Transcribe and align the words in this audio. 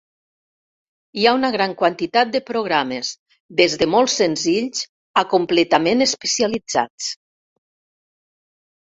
Hi 1.17 1.25
ha 1.25 1.31
una 1.39 1.49
gran 1.55 1.73
quantitat 1.81 2.29
de 2.35 2.39
programes, 2.47 3.11
des 3.59 3.75
de 3.81 3.87
molt 3.95 4.11
senzills 4.13 4.81
a 5.23 5.25
completament 5.35 6.01
especialitzats. 6.07 7.11